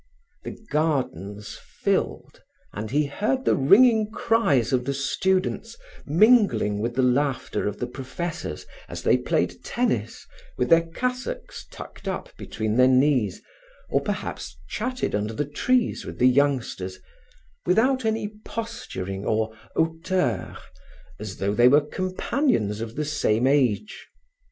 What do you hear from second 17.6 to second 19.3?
without any posturing